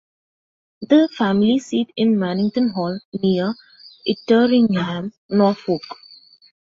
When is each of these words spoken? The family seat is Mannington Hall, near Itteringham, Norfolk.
The 0.81 1.09
family 1.15 1.59
seat 1.59 1.91
is 1.95 2.07
Mannington 2.07 2.73
Hall, 2.73 2.99
near 3.13 3.53
Itteringham, 4.07 5.11
Norfolk. 5.29 5.83